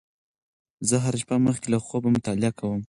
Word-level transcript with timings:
زه 0.87 0.95
هره 1.03 1.17
شپه 1.21 1.35
مخکې 1.47 1.67
له 1.73 1.77
خوبه 1.85 2.09
مطالعه 2.15 2.51
کوم. 2.59 2.79